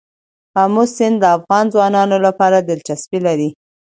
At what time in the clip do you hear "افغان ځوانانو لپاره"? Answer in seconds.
1.37-2.57